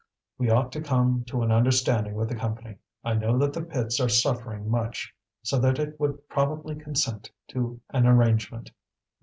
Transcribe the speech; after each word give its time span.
"We 0.39 0.49
ought 0.49 0.71
to 0.71 0.81
come 0.81 1.23
to 1.27 1.43
an 1.43 1.51
understanding 1.51 2.15
with 2.15 2.29
the 2.29 2.35
Company. 2.35 2.77
I 3.03 3.13
know 3.13 3.37
that 3.37 3.53
the 3.53 3.61
pits 3.61 3.99
are 3.99 4.09
suffering 4.09 4.67
much, 4.67 5.13
so 5.43 5.59
that 5.59 5.77
it 5.77 5.99
would 5.99 6.27
probably 6.27 6.73
consent 6.73 7.29
to 7.49 7.79
an 7.91 8.07
arrangement." 8.07 8.71